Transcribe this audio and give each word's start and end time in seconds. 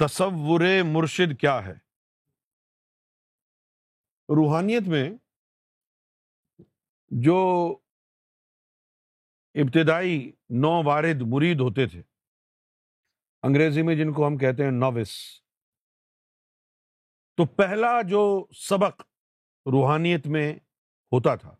تصور 0.00 0.60
مرشد 0.84 1.38
کیا 1.40 1.64
ہے؟ 1.66 1.74
روحانیت 4.28 4.82
میں 4.82 5.10
جو 7.10 7.38
ابتدائی 9.54 10.32
نو 10.50 10.72
وارد 10.82 11.22
مرید 11.26 11.60
ہوتے 11.60 11.86
تھے، 11.86 12.02
انگریزی 13.42 13.82
میں 13.82 13.94
جن 13.94 14.12
کو 14.12 14.26
ہم 14.26 14.36
کہتے 14.36 14.64
ہیں 14.64 14.70
نوس 14.70 15.12
تو 17.38 17.46
پہلا 17.46 17.90
جو 18.02 18.22
سبق 18.58 19.02
روحانیت 19.66 20.26
میں 20.26 20.52
ہوتا 21.12 21.34
تھا، 21.34 21.54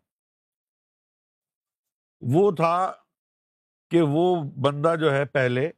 وہ 2.21 2.51
تھا 2.51 2.93
کہ 3.91 4.01
وہ 4.01 4.25
بندہ 4.61 4.95
جو 4.99 5.13
ہے 5.13 5.25
پہلے 5.25 5.71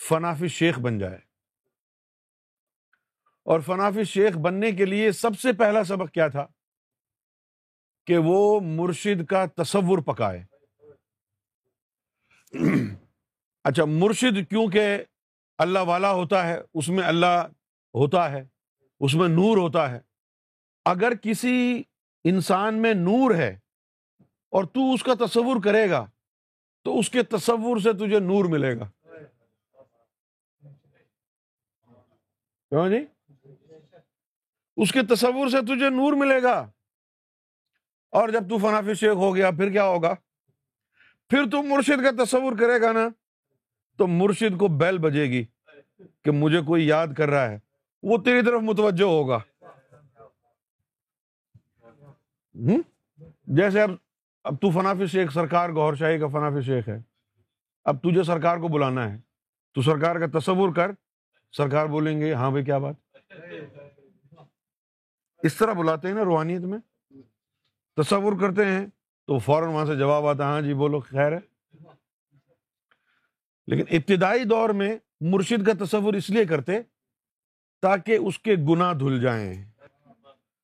فنافی 0.00 0.48
شیخ 0.48 0.78
بن 0.78 0.98
جائے۔ 0.98 1.29
اور 3.44 3.60
فنافی 3.60 4.04
شیخ 4.04 4.36
بننے 4.36 4.72
کے 4.72 4.84
لیے 4.84 5.12
سب 5.12 5.38
سے 5.38 5.52
پہلا 5.52 5.84
سبق 5.84 6.12
کیا 6.12 6.28
تھا؟ 6.28 6.46
کہ 8.06 8.18
وہ 8.18 8.60
مرشد 8.60 9.24
کا 9.24 9.46
تصور 9.62 9.98
پکائے۔ 9.98 10.44
اچھا 13.64 13.84
مرشد 13.84 14.50
کیونکہ 14.50 15.04
اللہ 15.58 15.78
والا 15.78 16.12
ہوتا 16.12 16.46
ہے، 16.46 16.60
اس 16.74 16.88
میں 16.88 17.04
اللہ 17.04 17.46
ہوتا 17.94 18.30
ہے، 18.30 18.42
اس 19.00 19.14
میں 19.14 19.28
نور 19.28 19.56
ہوتا 19.56 19.90
ہے۔ 19.90 20.00
اگر 20.84 21.12
کسی 21.22 21.82
انسان 22.24 22.82
میں 22.82 22.94
نور 22.94 23.34
ہے 23.34 23.58
اور 24.50 24.64
تو 24.64 24.94
اس 24.94 25.02
کا 25.02 25.26
تصور 25.26 25.56
کرے 25.64 25.90
گا، 25.90 26.06
تو 26.84 26.98
اس 26.98 27.10
کے 27.10 27.22
تصور 27.22 27.80
سے 27.80 27.92
تجھے 27.92 28.18
نور 28.20 28.44
ملے 28.44 28.78
گا۔ 28.78 28.90
کیوں 32.68 32.88
جی 32.88 33.19
اس 34.82 34.92
کے 34.92 35.02
تصور 35.02 35.48
سے 35.48 35.60
تجھے 35.60 35.90
نور 35.90 36.12
ملے 36.12 36.42
گا۔ 36.42 36.70
اور 38.10 38.28
جب 38.28 38.48
تو 38.48 38.58
فنافی 38.58 38.94
شیخ 38.94 39.12
ہو 39.12 39.36
گیا، 39.36 39.50
پھر 39.50 39.70
کیا 39.70 39.84
ہوگا؟ 39.84 40.14
پھر 41.28 41.50
تو 41.52 41.62
مرشد 41.62 42.02
کا 42.02 42.24
تصور 42.24 42.52
کرے 42.58 42.80
گا 42.80 42.92
نا، 42.92 43.08
تو 43.98 44.06
مرشد 44.06 44.58
کو 44.58 44.68
بیل 44.68 44.98
بجے 44.98 45.24
گی 45.24 45.44
کہ 46.24 46.30
مجھے 46.30 46.60
کوئی 46.60 46.86
یاد 46.86 47.06
کر 47.16 47.28
رہا 47.28 47.50
ہے۔ 47.50 47.58
وہ 48.02 48.18
تیری 48.18 48.42
طرف 48.42 48.60
متوجہ 48.62 49.04
ہوگا۔ 49.04 49.38
جیسے 53.46 53.82
اب 53.82 53.90
اب 54.44 54.54
تو 54.60 54.70
فنافی 54.70 55.06
شیخ 55.06 55.32
سرکار 55.32 55.70
گور 55.70 55.94
شاہی 55.94 56.18
کا 56.18 56.26
فنافی 56.26 56.62
شیخ 56.62 56.88
ہے۔ 56.88 57.02
اب 57.84 58.02
تجھے 58.02 58.22
سرکار 58.22 58.56
کو 58.56 58.68
بلانا 58.68 59.12
ہے۔ 59.12 59.18
تو 59.74 59.82
سرکار 59.82 60.16
کا 60.16 60.38
تصور 60.38 60.74
کر۔ 60.74 60.90
سرکار 61.52 61.86
بولیں 61.86 62.20
گے 62.20 62.34
ہاں 62.34 62.50
بھائی، 62.50 62.64
کیا 62.64 62.78
بات؟ 62.78 62.94
اس 65.42 65.56
طرح 65.56 65.72
بلاتے 65.72 66.08
ہیں 66.08 66.14
نا 66.14 66.24
روحانیت 66.24 66.60
میں؟ 66.60 66.78
تصور 67.96 68.32
کرتے 68.40 68.64
ہیں، 68.64 68.86
تو 69.26 69.38
فوراً 69.38 69.68
وہاں 69.68 69.84
سے 69.84 69.96
جواب 69.96 70.26
آتا 70.26 70.44
ہاں 70.44 70.60
جی 70.60 70.74
بولو، 70.74 71.00
خیر 71.00 71.32
ہے۔ 71.32 71.38
لیکن 73.66 73.96
ابتدائی 73.96 74.44
دور 74.44 74.70
میں 74.70 74.98
مرشد 75.20 75.66
کا 75.66 75.84
تصور 75.84 76.14
اس 76.14 76.30
لیے 76.30 76.44
کرتے 76.44 76.72
تاکہ 77.82 78.16
اس 78.16 78.38
کے 78.38 78.54
گنا 78.54 78.92
دھل 78.92 79.20
جائیں۔ 79.20 79.64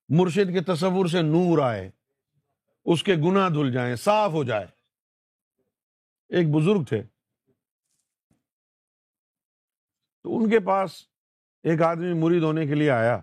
مرشد 0.09 0.53
کے 0.53 0.61
تصور 0.61 1.05
سے 1.05 1.21
نور 1.21 1.59
آئے، 1.59 1.91
اس 2.85 3.03
کے 3.03 3.15
گنا 3.15 3.49
دھل 3.49 3.71
جائیں، 3.71 3.95
صاف 3.95 4.31
ہو 4.31 4.43
جائے۔ 4.43 4.65
ایک 6.29 6.47
بزرگ 6.47 6.83
تھے۔ 6.83 7.03
تو 10.23 10.37
ان 10.37 10.49
کے 10.49 10.59
پاس 10.59 11.03
ایک 11.63 11.81
آدمی 11.81 12.13
مرید 12.13 12.43
ہونے 12.43 12.67
کے 12.67 12.75
لیے 12.75 12.91
آیا۔ 12.91 13.21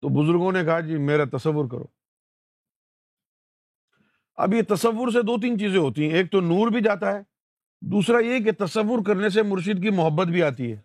تو 0.00 0.08
بزرگوں 0.08 0.52
نے 0.52 0.64
کہا 0.64 0.80
جی 0.80 0.98
میرا 0.98 1.24
تصور 1.36 1.64
کرو۔ 1.70 1.86
اب 4.34 4.54
یہ 4.54 4.62
تصور 4.68 5.10
سے 5.10 5.22
دو 5.22 5.40
تین 5.40 5.58
چیزیں 5.58 5.78
ہوتی 5.78 6.04
ہیں، 6.04 6.16
ایک 6.16 6.32
تو 6.32 6.40
نور 6.40 6.70
بھی 6.70 6.80
جاتا 6.82 7.12
ہے، 7.12 7.20
دوسرا 7.80 8.18
یہ 8.18 8.44
کہ 8.44 8.64
تصور 8.64 9.04
کرنے 9.06 9.28
سے 9.28 9.42
مرشد 9.42 9.82
کی 9.82 9.90
محبت 9.90 10.26
بھی 10.26 10.42
آتی 10.42 10.72
ہے۔ 10.72 10.80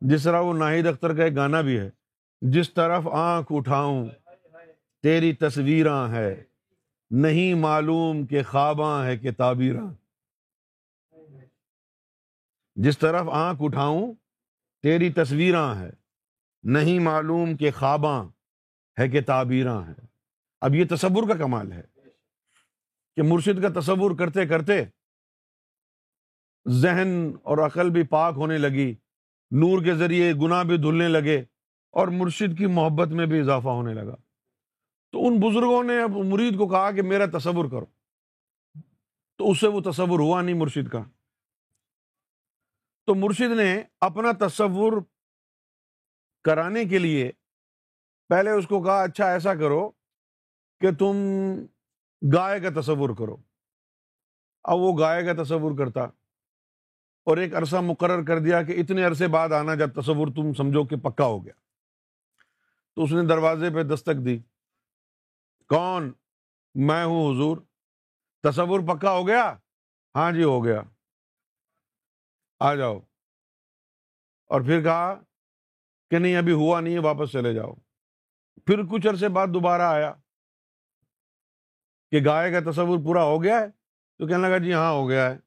جس 0.00 0.22
طرح 0.22 0.40
وہ 0.40 0.54
ناہید 0.54 0.86
اختر 0.86 1.16
کا 1.16 1.24
ایک 1.24 1.36
گانا 1.36 1.60
بھی 1.60 1.78
ہے، 1.78 1.90
جس 2.40 2.74
طرف 2.74 3.06
آنکھ 3.12 3.52
اٹھاؤں، 3.54 4.08
تیری 5.02 5.32
تصویراں 5.32 6.08
ہے 6.08 6.44
نہیں 7.10 7.54
معلوم 7.54 8.26
کہ 8.26 8.42
خواباں 8.42 9.06
ہے 9.06 9.16
کہ 9.16 9.32
تعبیراں۔ 9.32 9.94
جس 12.74 12.98
طرف 12.98 13.26
آنکھ 13.32 13.62
اٹھاؤں 13.64 14.14
تیری 14.84 15.12
تصویراں 15.12 15.74
ہے 15.74 15.90
نہیں 16.62 16.98
معلوم 16.98 17.56
کہ 17.56 17.70
خواباں 17.70 18.24
ہے 18.98 19.08
کہ 19.08 19.20
تعبیراں 19.20 19.84
ہے 19.86 19.94
اب 20.60 20.74
یہ 20.74 20.84
تصور 20.90 21.28
کا 21.28 21.36
کمال 21.36 21.72
ہے 21.72 21.82
کہ 23.16 23.22
مرشد 23.22 23.62
کا 23.62 23.80
تصور 23.80 24.16
کرتے 24.18 24.46
کرتے 24.46 24.84
ذہن 26.68 27.32
اور 27.42 27.58
عقل 27.58 27.90
بھی 27.90 28.02
پاک 28.02 28.34
ہونے 28.36 28.58
لگی، 28.58 28.94
نور 29.50 29.84
کے 29.84 29.94
ذریعے 29.94 30.32
گناہ 30.32 30.62
بھی 30.62 30.76
دھلنے 30.76 31.08
لگے 31.08 31.44
اور 31.90 32.08
مرشد 32.08 32.58
کی 32.58 32.66
محبت 32.66 33.08
میں 33.08 33.26
بھی 33.26 33.40
اضافہ 33.40 33.68
ہونے 33.68 33.94
لگا۔ 33.94 34.16
تو 35.12 35.26
ان 35.26 35.40
بزرگوں 35.40 35.84
نے 35.84 36.02
اب 36.02 36.10
مرید 36.10 36.58
کو 36.58 36.68
کہا 36.68 36.90
کہ 36.90 37.02
میرا 37.02 37.38
تصور 37.38 37.64
کرو۔ 37.70 37.86
تو 39.38 39.50
اس 39.50 39.60
سے 39.60 39.66
وہ 39.66 39.80
تصور 39.80 40.20
ہوا 40.20 40.42
نہیں 40.42 40.54
مرشد 40.54 40.88
کا۔ 40.88 41.02
تو 43.06 43.14
مرشد 43.14 43.56
نے 43.56 43.82
اپنا 44.00 44.46
تصور 44.46 44.92
کرانے 46.44 46.84
کے 46.84 46.98
لیے 46.98 47.32
پہلے 48.28 48.50
اس 48.50 48.66
کو 48.66 48.82
کہا 48.82 49.02
اچھا 49.02 49.32
ایسا 49.32 49.54
کرو 49.54 49.90
کہ 50.80 50.92
تم 50.98 51.16
گائے 52.34 52.60
کا 52.60 52.80
تصور 52.80 53.10
کرو۔ 53.18 53.36
اب 54.64 54.78
وہ 54.78 54.98
گائے 54.98 55.24
کا 55.24 55.42
تصور 55.42 55.78
کرتا 55.78 56.00
اور 57.24 57.36
ایک 57.36 57.54
عرصہ 57.54 57.76
مقرر 57.76 58.24
کر 58.24 58.38
دیا 58.38 58.62
کہ 58.62 58.80
اتنے 58.80 59.04
عرصے 59.04 59.28
بعد 59.28 59.48
آنا، 59.48 59.74
جب 59.74 60.00
تصور 60.02 60.28
تم 60.36 60.52
سمجھو 60.52 60.84
کہ 60.84 60.96
پکا 60.96 61.24
ہو 61.24 61.44
گیا۔ 61.44 61.52
تو 62.96 63.02
اس 63.02 63.12
نے 63.12 63.28
دروازے 63.28 63.70
پہ 63.70 63.82
دستک 63.82 64.24
دی۔ 64.24 64.38
کون؟ 65.68 66.12
میں 66.74 67.04
ہوں 67.04 67.34
حضور۔ 67.34 67.56
تصور 68.42 68.80
پکا 68.80 69.10
ہو 69.10 69.26
گیا؟ 69.26 69.56
ہاں 70.14 70.32
جی 70.32 70.44
ہو 70.44 70.64
گیا۔ 70.64 70.82
آ 72.64 72.74
جاؤ۔ 72.74 72.98
اور 74.46 74.60
پھر 74.60 74.82
کہا 74.82 75.14
کہ 76.10 76.18
نہیں، 76.18 76.36
ابھی 76.36 76.52
ہوا 76.52 76.80
نہیں 76.80 76.94
ہے، 76.94 76.98
واپس 76.98 77.32
چلے 77.32 77.54
جاؤ۔ 77.54 77.74
پھر 78.66 78.82
کچھ 78.92 79.06
عرصے 79.06 79.28
بعد 79.28 79.46
دوبارہ 79.46 79.82
آیا 79.82 80.12
کہ 82.10 82.16
گائے 82.26 82.52
کا 82.52 82.70
تصور 82.70 82.98
پورا 83.04 83.22
ہو 83.22 83.42
گیا 83.42 83.60
ہے 83.60 83.68
تو 84.18 84.26
کہنے 84.26 84.48
لگا 84.48 84.58
جی 84.58 84.72
ہاں 84.72 84.92
ہو 84.92 85.08
گیا 85.08 85.30
ہے۔ 85.30 85.38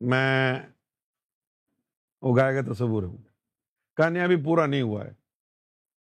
میں 0.00 0.60
وہ 2.22 2.36
گائے 2.36 2.54
کا 2.54 2.72
تصور 2.72 3.02
ہوں۔ 3.02 3.16
کہا، 3.96 4.08
نہیں، 4.08 4.24
ابھی 4.24 4.44
پورا 4.44 4.66
نہیں 4.66 4.82
ہوا 4.82 5.04
ہے۔ 5.04 5.10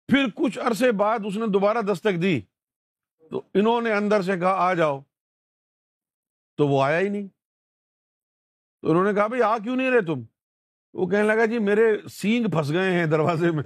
پھر 0.07 0.27
کچھ 0.35 0.59
عرصے 0.59 0.93
بعد 0.93 1.19
اس 1.27 1.37
نے 1.37 1.47
دوبارہ 1.47 1.79
دستک 1.93 2.23
دی۔ 2.23 2.41
تو 3.31 3.43
انہوں 3.55 3.81
نے 3.81 3.93
اندر 3.93 4.23
سے 4.23 4.39
کہا، 4.39 4.55
آ 4.55 4.75
جاؤ۔ 4.75 5.01
تو 6.57 6.69
وہ 6.69 6.85
آیا 6.85 6.99
ہی 6.99 7.09
نہیں۔ 7.09 7.29
تو 8.83 8.91
انہوں 8.91 9.05
نے 9.05 9.15
کہا، 9.15 9.27
بھائی، 9.27 9.43
آ 9.43 9.59
کیوں 9.59 9.77
نہیں 9.77 9.91
رہے 9.91 10.03
تم؟ 10.03 10.34
وہ 10.95 11.07
کہنے 11.07 11.23
لگا 11.23 11.45
جی 11.47 11.59
میرے 11.59 12.09
سینگ 12.09 12.51
پھنس 12.51 12.71
گئے 12.71 12.93
ہیں 12.93 13.07
دروازے 13.07 13.51
میں۔ 13.51 13.65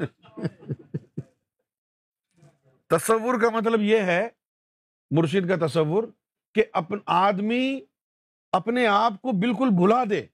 تصور 2.86 3.40
کا 3.40 3.50
مطلب 3.50 3.82
یہ 3.82 3.98
ہے، 3.98 4.28
مرشد 5.10 5.48
کا 5.48 5.66
تصور 5.66 6.04
کہ 6.54 6.64
اپن 6.72 6.98
آدمی 7.06 7.80
اپنے 8.52 8.86
آپ 8.86 9.12
کو 9.22 9.32
بالکل 9.32 9.68
بھلا 9.68 10.04
دے۔ 10.10 10.26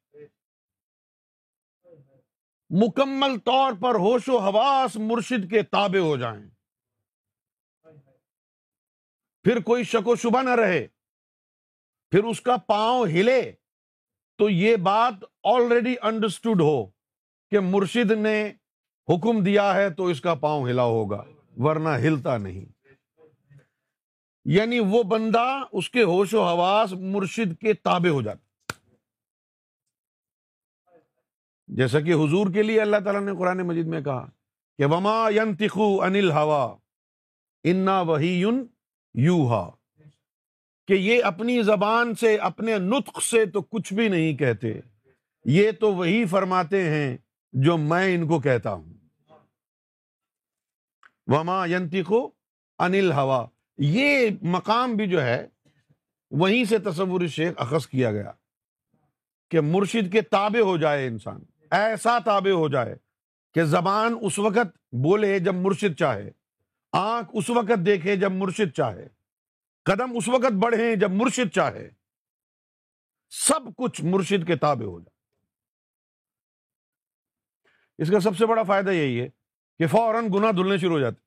مکمل 2.70 3.38
طور 3.38 3.72
پر 3.72 3.94
ہوش 3.94 4.28
و 4.28 4.38
حواس 4.38 4.96
مرشد 4.96 5.50
کے 5.50 5.62
تابع 5.62 6.00
ہو 6.00 6.16
جائیں۔ 6.16 6.50
پھر 9.42 9.60
کوئی 9.60 9.84
شک 9.84 10.08
و 10.08 10.16
شبہ 10.16 10.42
نہ 10.42 10.50
رہے، 10.50 10.86
پھر 12.10 12.24
اس 12.24 12.40
کا 12.40 12.56
پاؤں 12.56 13.06
ہلے 13.06 13.52
تو 14.38 14.50
یہ 14.50 14.76
بات 14.76 15.24
آلریڈی 15.44 15.94
انڈرسٹوڈ 16.02 16.60
ہو۔ 16.60 16.93
کہ 17.54 17.60
مرشد 17.60 18.10
نے 18.10 18.52
حکم 19.08 19.42
دیا 19.42 19.74
ہے 19.74 19.90
تو 19.90 20.06
اس 20.06 20.20
کا 20.20 20.34
پاؤں 20.34 20.68
ہلا 20.68 20.82
ہوگا، 20.82 21.24
ورنہ 21.56 21.88
ہلتا 21.88 22.38
نہیں۔ 22.38 22.64
یعنی 24.44 24.78
وہ 24.78 25.02
بندہ 25.02 25.62
اس 25.72 25.90
کے 25.90 26.02
ہوش 26.02 26.34
و 26.34 26.42
حواس 26.42 26.92
مرشد 26.92 27.60
کے 27.60 27.72
تابع 27.74 28.08
ہو 28.08 28.22
جاتا۔ 28.22 28.72
جیسا 31.66 32.00
کہ 32.00 32.12
حضور 32.12 32.52
کے 32.52 32.62
لیے 32.62 32.80
اللہ 32.80 32.96
تعالیٰ 33.04 33.22
نے 33.22 33.32
قرآن 33.38 33.58
مجید 33.58 33.86
میں 33.86 34.00
کہا 34.00 34.30
کہ 34.78 34.86
وما 34.86 35.28
ینتخو 35.30 36.02
انل 36.02 36.30
ہوا 36.30 36.76
انا 37.64 38.00
وہی 38.00 38.44
یو 39.14 39.46
ہا 39.46 39.70
کہ 40.88 40.92
یہ 40.92 41.24
اپنی 41.24 41.62
زبان 41.62 42.14
سے، 42.14 42.36
اپنے 42.36 42.78
نطق 42.78 43.22
سے 43.22 43.46
تو 43.46 43.62
کچھ 43.62 43.94
بھی 43.94 44.08
نہیں 44.08 44.36
کہتے۔ 44.36 44.80
یہ 45.44 45.70
تو 45.70 45.94
وہی 45.94 46.26
فرماتے 46.26 46.90
ہیں 46.90 47.16
جو 47.54 47.76
میں 47.76 48.14
ان 48.14 48.28
کو 48.28 48.40
کہتا 48.40 48.72
ہوں۔ 48.72 48.92
وما 51.26 51.66
ینتی 51.66 52.02
کو 52.02 52.30
انل 52.78 53.12
ہوا 53.12 53.46
یہ 53.78 54.30
مقام 54.42 54.94
بھی 54.94 55.06
جو 55.06 55.22
ہے، 55.22 55.46
وہیں 56.30 56.64
سے 56.64 56.78
تصور 56.78 57.26
شیخ 57.26 57.52
اخذ 57.56 57.86
کیا 57.86 58.12
گیا 58.12 58.32
کہ 59.50 59.60
مرشد 59.60 60.12
کے 60.12 60.22
تابع 60.22 60.60
ہو 60.60 60.76
جائے 60.76 61.06
انسان۔ 61.06 61.40
ایسا 61.70 62.18
تابع 62.18 62.50
ہو 62.50 62.68
جائے 62.68 62.96
کہ 63.54 63.64
زبان 63.64 64.14
اس 64.20 64.38
وقت 64.38 64.94
بولے 64.94 65.38
جب 65.38 65.54
مرشد 65.54 65.98
چاہے، 65.98 66.30
آنکھ 66.92 67.30
اس 67.32 67.50
وقت 67.50 67.86
دیکھے 67.86 68.16
جب 68.16 68.32
مرشد 68.32 68.76
چاہے، 68.76 69.08
قدم 69.84 70.16
اس 70.16 70.28
وقت 70.28 70.52
بڑھے 70.52 70.96
جب 70.96 71.10
مرشد 71.10 71.54
چاہے۔ 71.54 71.90
سب 73.30 73.60
کچھ 73.76 74.04
مرشد 74.04 74.46
کے 74.46 74.56
تابع 74.56 74.86
ہو 74.86 75.00
جائے۔ 75.00 75.13
اس 77.98 78.10
کا 78.10 78.20
سب 78.20 78.36
سے 78.36 78.46
بڑا 78.46 78.62
فائدہ 78.62 78.90
یہی 78.90 79.20
ہے 79.20 79.28
کہ 79.78 79.86
فوراً 79.86 80.26
گنا 80.34 80.50
دھلنے 80.50 80.78
شروع 80.78 80.92
ہو 80.92 81.00
جاتے 81.00 81.22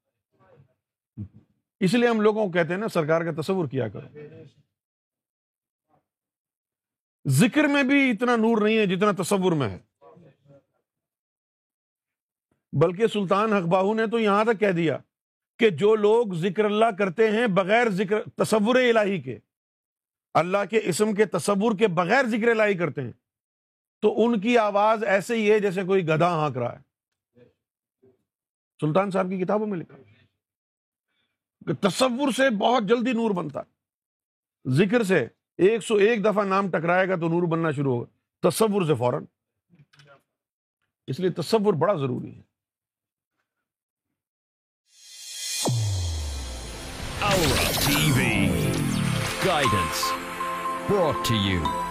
اس 1.80 1.94
لیے 1.94 2.08
ہم 2.08 2.22
لوگوں 2.22 2.46
کو 2.46 2.52
کہتے 2.52 2.74
ہیں 2.74 2.78
نا، 2.78 2.88
سرکار 2.88 3.22
کا 3.22 3.42
تصور 3.42 3.68
کیا 3.68 3.88
کرو۔ 3.88 4.08
ذکر 7.28 7.64
میں 7.64 7.84
بھی 7.84 8.12
اتنا 8.12 8.36
نور 8.36 8.62
نہیں 8.62 8.78
ہے 8.78 8.86
جتنا 8.86 9.24
تصور 9.24 9.52
میں 9.52 9.70
ہے۔ 9.70 9.80
بلکہ 12.74 13.08
سلطان 13.08 13.54
حقباہو 13.54 13.94
نے 13.94 14.08
تو 14.08 14.20
یہاں 14.20 14.46
تک 14.46 14.60
کہہ 14.60 14.72
دیا 14.72 14.98
کہ 15.60 15.70
جو 15.70 15.96
لوگ 15.96 16.34
ذکر 16.34 16.66
اللہ 16.66 16.92
کرتے 16.98 17.32
ہیں 17.32 17.48
بغیر 17.48 17.90
ذکر، 17.90 18.44
تصور 18.44 18.76
الہی 18.76 19.22
کے، 19.22 19.40
اللہ 20.34 20.66
کے 20.70 20.80
اسم 20.84 21.14
کے 21.14 21.26
تصور 21.26 21.78
کے 21.78 21.88
بغیر 21.88 22.26
ذکر 22.26 22.48
الہی 22.48 22.78
کرتے 22.78 23.02
ہیں 23.02 23.12
تو 24.00 24.26
ان 24.26 24.42
کی 24.42 24.58
آواز 24.58 25.04
ایسے 25.04 25.36
ہی 25.36 25.52
ہے 25.52 25.60
جیسے 25.60 25.84
کوئی 25.84 26.08
گدھا 26.08 26.28
ہانک 26.28 26.58
رہا 26.58 26.80
ہے۔ 26.80 26.88
سلطان 28.82 29.12
صاحب 29.12 29.30
کی 29.30 29.46
کتابوں 29.46 29.68
میں 29.68 29.78
لکھا 29.78 29.98
کہ 31.66 31.90
تصور 31.90 32.32
سے 32.32 32.50
بہت 32.50 32.84
جلدی 32.84 33.12
نور 33.12 33.32
بنتا 33.32 33.62
ذکر 34.70 35.04
سے 35.04 35.28
ایک 35.58 35.82
سو 35.82 35.96
ایک 35.96 36.24
دفعہ 36.26 36.44
نام 36.46 36.70
ٹکرائے 36.70 37.10
گا 37.10 37.16
تو 37.16 37.30
نور 37.30 37.48
بننا 37.48 37.72
شروع 37.72 37.96
ہوگا۔ 37.96 38.50
تصور 38.50 38.86
سے 38.86 38.96
فوراً۔ 38.96 39.26
اس 41.08 41.20
لیے 41.20 41.30
تصور 41.30 41.74
بڑا 41.74 41.94
ضروری 41.94 42.40
ہے۔ 42.40 42.48
Aura 50.90 51.87